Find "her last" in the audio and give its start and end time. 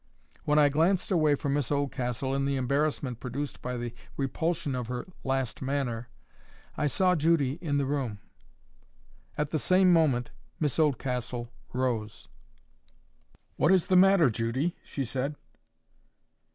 4.87-5.61